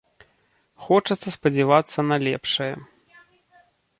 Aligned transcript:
Хочацца 0.85 1.27
спадзявацца 1.35 1.99
на 2.09 2.15
лепшае. 2.27 2.73